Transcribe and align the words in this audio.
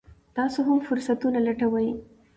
تاسو 0.37 0.59
هم 0.67 0.79
فرصتونه 0.87 1.39
لټوئ. 1.47 1.89